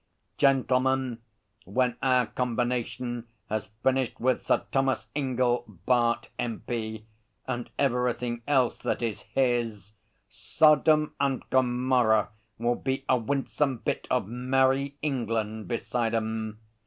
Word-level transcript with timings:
'Gentlemen, 0.39 1.19
when 1.63 1.95
our 2.01 2.25
combination 2.25 3.27
has 3.51 3.67
finished 3.83 4.19
with 4.19 4.41
Sir 4.41 4.65
Thomas 4.71 5.07
Ingell, 5.15 5.63
Bart., 5.67 6.29
M.P., 6.39 7.05
and 7.45 7.69
everything 7.77 8.41
else 8.47 8.79
that 8.79 9.03
is 9.03 9.21
his, 9.21 9.91
Sodom 10.27 11.13
and 11.19 11.47
Gomorrah 11.51 12.29
will 12.57 12.73
be 12.77 13.05
a 13.07 13.15
winsome 13.15 13.77
bit 13.77 14.07
of 14.09 14.25
Merrie 14.27 14.95
England 15.03 15.67
beside 15.67 16.15
'em. 16.15 16.57